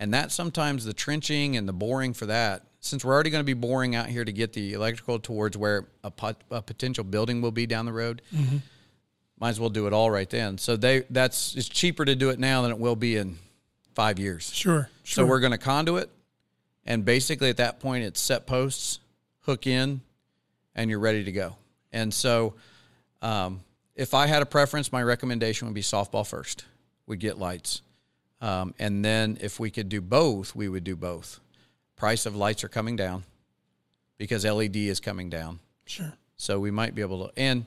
[0.00, 3.46] And that sometimes the trenching and the boring for that since we're already going to
[3.46, 7.40] be boring out here to get the electrical towards where a, pot, a potential building
[7.40, 8.56] will be down the road, mm-hmm.
[9.38, 10.58] might as well do it all right then.
[10.58, 13.38] So they that's it's cheaper to do it now than it will be in
[13.94, 14.52] five years.
[14.52, 14.90] Sure.
[15.04, 15.24] sure.
[15.24, 16.10] So we're going to conduit,
[16.84, 18.98] and basically at that point it's set posts,
[19.42, 20.00] hook in,
[20.74, 21.56] and you're ready to go.
[21.92, 22.54] And so,
[23.20, 23.60] um,
[23.94, 26.64] if I had a preference, my recommendation would be softball first.
[27.06, 27.82] We get lights,
[28.40, 31.38] um, and then if we could do both, we would do both
[32.02, 33.22] price of lights are coming down
[34.18, 35.60] because LED is coming down.
[35.84, 36.12] Sure.
[36.34, 37.32] So we might be able to.
[37.36, 37.64] And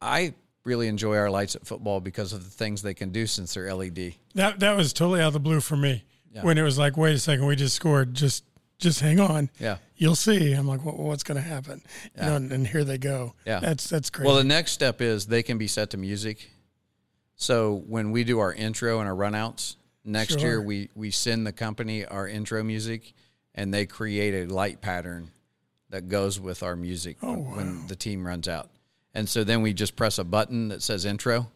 [0.00, 0.32] I
[0.64, 3.74] really enjoy our lights at football because of the things they can do since they're
[3.74, 4.14] LED.
[4.34, 6.40] That that was totally out of the blue for me yeah.
[6.40, 8.14] when it was like, wait a second, we just scored.
[8.14, 8.44] Just
[8.78, 9.50] just hang on.
[9.58, 9.76] Yeah.
[9.94, 10.54] You'll see.
[10.54, 11.82] I'm like, well, what's going to happen?
[12.16, 12.24] Yeah.
[12.24, 13.34] You know, and, and, here they go.
[13.44, 13.60] Yeah.
[13.60, 14.24] That's that's great.
[14.24, 16.48] Well, the next step is they can be set to music.
[17.36, 20.48] So when we do our intro and our runouts next sure.
[20.48, 23.12] year, we we send the company our intro music
[23.54, 25.30] and they create a light pattern
[25.90, 27.56] that goes with our music oh, when, wow.
[27.56, 28.70] when the team runs out.
[29.14, 31.48] And so then we just press a button that says intro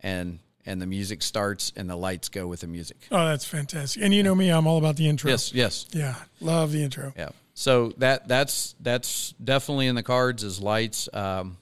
[0.00, 2.98] and and the music starts and the lights go with the music.
[3.10, 4.02] Oh, that's fantastic.
[4.02, 5.30] And you know me, I'm all about the intro.
[5.30, 5.86] Yes, yes.
[5.92, 7.12] Yeah, love the intro.
[7.16, 7.30] Yeah.
[7.54, 11.56] So that that's that's definitely in the cards as lights um,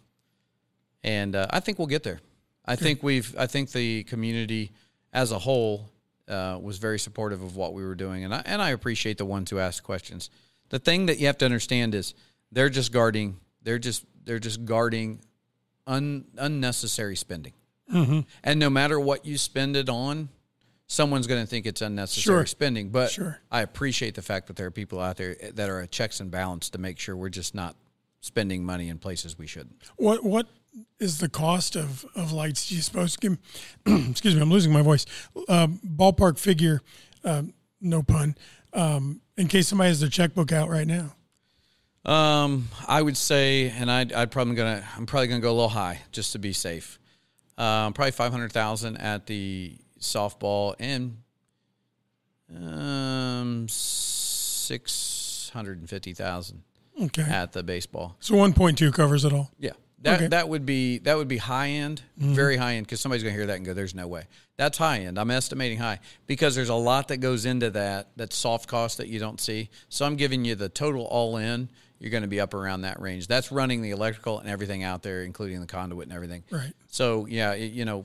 [1.07, 2.21] and uh, I think we'll get there.
[2.65, 2.83] I Good.
[2.83, 4.73] think we've I think the community
[5.13, 5.89] as a whole
[6.29, 9.25] uh, was very supportive of what we were doing, and I and I appreciate the
[9.25, 10.31] ones who asked questions.
[10.69, 12.15] The thing that you have to understand is
[12.53, 13.39] they're just guarding.
[13.63, 15.21] They're just they're just guarding
[15.87, 17.53] un, unnecessary spending.
[17.93, 18.21] Mm-hmm.
[18.43, 20.29] And no matter what you spend it on,
[20.87, 22.47] someone's going to think it's unnecessary sure.
[22.47, 22.91] spending.
[22.91, 23.41] But sure.
[23.51, 26.31] I appreciate the fact that there are people out there that are a checks and
[26.31, 27.77] balance to make sure we're just not
[28.21, 29.83] spending money in places we shouldn't.
[29.97, 30.49] What what
[30.99, 32.69] is the cost of, of lights?
[32.69, 33.17] Do you suppose?
[33.17, 33.39] Give,
[33.87, 35.07] excuse me, I'm losing my voice.
[35.49, 36.83] Uh, ballpark figure,
[37.25, 37.43] uh,
[37.81, 38.37] no pun.
[38.73, 41.15] Um, in case somebody has their checkbook out right now.
[42.05, 45.69] Um, I would say, and I'd, I'd probably gonna, I'm probably gonna go a little
[45.69, 46.99] high just to be safe.
[47.59, 51.17] Um, probably five hundred thousand at the softball and
[52.55, 56.63] um six hundred and fifty thousand
[57.03, 57.23] okay.
[57.23, 58.17] at the baseball.
[58.21, 59.51] So one point two covers it all.
[59.59, 59.73] Yeah,
[60.07, 60.27] That Okay.
[60.29, 62.33] that would be that would be high end, mm-hmm.
[62.35, 64.25] very high end, because somebody's going to hear that and go, "There's no way."
[64.57, 65.19] That's high end.
[65.19, 65.99] I'm estimating high
[66.29, 68.09] because there's a lot that goes into that.
[68.17, 69.69] That's soft cost that you don't see.
[69.89, 71.69] So I'm giving you the total all in.
[71.99, 73.27] You're going to be up around that range.
[73.27, 76.45] That's running the electrical and everything out there, including the conduit and everything.
[76.51, 76.73] Right.
[76.89, 78.05] So yeah, it, you know,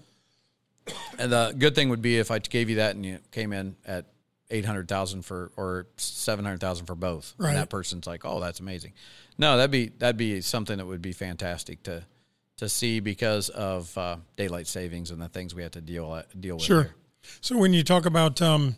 [1.19, 3.75] and the good thing would be if I gave you that and you came in
[3.85, 4.05] at
[4.49, 7.49] eight hundred thousand for or seven hundred thousand for both, Right.
[7.49, 8.93] and that person's like, "Oh, that's amazing."
[9.37, 12.05] No, that'd be that'd be something that would be fantastic to
[12.57, 16.55] to see because of uh, daylight savings and the things we have to deal deal
[16.55, 16.63] with.
[16.63, 16.83] Sure.
[16.83, 16.95] there.
[17.41, 18.75] So when you talk about um,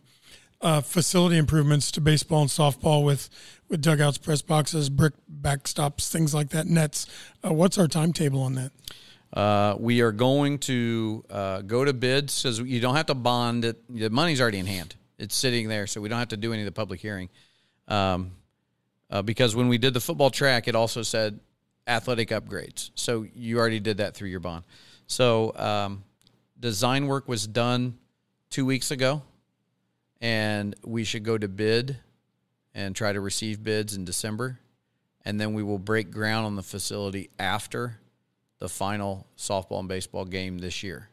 [0.61, 3.29] uh, facility improvements to baseball and softball with
[3.69, 7.07] with dugouts, press boxes, brick backstops, things like that, nets,
[7.43, 8.71] uh, what's our timetable on that?
[9.33, 13.65] Uh, we are going to uh, go to bids because you don't have to bond
[13.65, 13.81] it.
[13.89, 14.95] The money's already in hand.
[15.17, 17.29] It's sitting there, so we don't have to do any of the public hearing.
[17.87, 18.31] Um,
[19.13, 21.39] uh, because when we did the football track, it also said
[21.85, 22.89] athletic upgrades.
[22.95, 24.65] So you already did that through your bond.
[25.05, 26.03] So um,
[26.59, 27.99] design work was done
[28.49, 29.21] two weeks ago,
[30.19, 31.95] and we should go to bid
[32.73, 34.57] and try to receive bids in December,
[35.23, 37.99] and then we will break ground on the facility after
[38.57, 41.07] the final softball and baseball game this year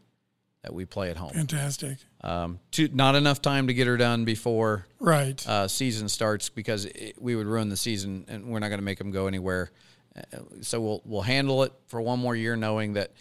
[0.63, 1.31] that we play at home.
[1.31, 1.99] Fantastic.
[2.23, 5.47] Um, to, not enough time to get her done before Right.
[5.49, 8.85] uh, season starts because it, we would ruin the season and we're not going to
[8.85, 9.71] make them go anywhere.
[10.17, 13.13] Uh, So we'll we'll handle it for one more year, knowing that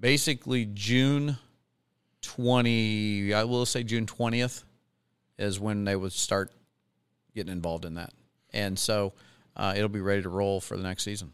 [0.00, 1.36] basically June
[2.22, 4.64] twenty, I will say June twentieth,
[5.38, 6.52] is when they would start
[7.34, 8.12] getting involved in that,
[8.52, 9.12] and so
[9.56, 11.32] uh, it'll be ready to roll for the next season,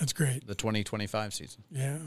[0.00, 0.46] That's great.
[0.46, 1.62] the twenty twenty five season.
[1.70, 1.98] Yeah.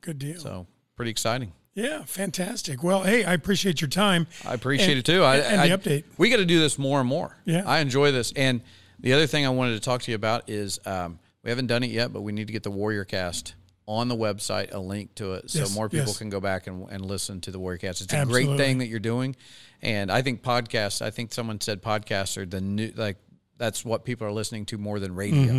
[0.00, 0.38] Good deal.
[0.40, 0.66] So
[0.96, 1.52] pretty exciting.
[1.74, 2.02] Yeah.
[2.04, 2.82] Fantastic.
[2.82, 4.26] Well, hey, I appreciate your time.
[4.44, 5.22] I appreciate And- it too.
[5.22, 6.04] I, and I- the update.
[6.18, 7.36] We got to do this more and more.
[7.44, 7.62] Yeah.
[7.66, 8.32] I enjoy this.
[8.36, 8.60] And
[9.00, 11.82] the other thing I wanted to talk to you about is um, we haven't done
[11.82, 13.54] it yet, but we need to get the Warrior Cast
[13.86, 16.16] on the website, a link to it, so Yes, more people yes.
[16.16, 18.00] can go back and, and listen to the Warrior Cast.
[18.00, 18.46] It's a Absolutely.
[18.56, 19.36] great thing that you're doing,
[19.82, 21.02] and I think podcasts.
[21.02, 23.18] I think someone said podcasts are the new like
[23.58, 25.52] that's what people are listening to more than radio.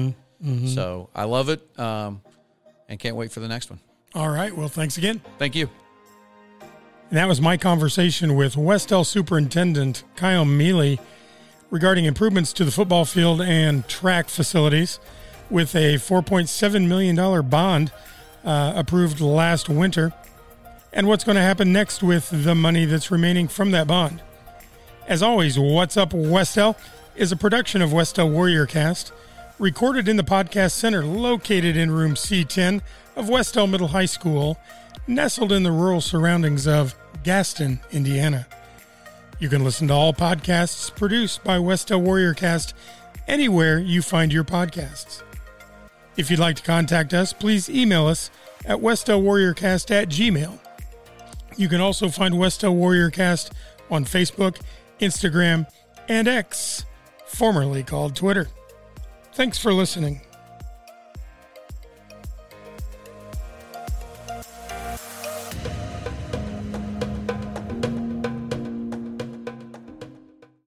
[0.44, 0.66] Mm-hmm.
[0.70, 2.20] So I love it, um,
[2.90, 3.80] and can't wait for the next one.
[4.16, 4.58] All right.
[4.58, 5.22] Well, thanks again.
[5.38, 5.70] Thank you.
[7.10, 11.00] And that was my conversation with Wes-Del Superintendent Kyle Mealy
[11.70, 15.00] regarding improvements to the football field and track facilities
[15.50, 17.92] with a $4.7 million bond
[18.44, 20.14] uh, approved last winter
[20.96, 24.22] and what's going to happen next with the money that's remaining from that bond.
[25.08, 26.78] As always, What's Up Wes-Del
[27.16, 29.12] is a production of Wes-Del Warrior Cast,
[29.60, 32.82] recorded in the Podcast Center located in room C10
[33.16, 34.58] of Wes-Del Middle High School,
[35.08, 38.48] nestled in the rural surroundings of Gaston, Indiana.
[39.40, 42.74] You can listen to all podcasts produced by Wes-Del Warrior Cast
[43.28, 45.22] anywhere you find your podcasts.
[46.18, 48.32] If you'd like to contact us, please email us
[48.66, 50.58] at westelwarriorcast at gmail.
[51.58, 53.54] You can also find Wes-Del Warrior Cast
[53.92, 54.60] on Facebook,
[55.00, 55.68] Instagram,
[56.08, 56.86] and X,
[57.28, 58.48] formerly called Twitter.
[59.34, 60.22] Thanks for listening.